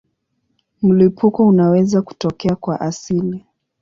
[0.81, 3.45] Mlipuko unaweza kutokea kwa asili.